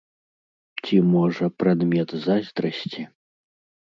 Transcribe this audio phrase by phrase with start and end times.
[0.85, 3.05] Ці, можа, прадмет зайздрасці?!